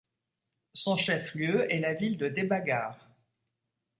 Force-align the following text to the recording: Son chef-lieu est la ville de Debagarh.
Son 0.73 0.97
chef-lieu 0.97 1.71
est 1.71 1.77
la 1.79 1.93
ville 1.93 2.17
de 2.17 2.27
Debagarh. 2.27 3.07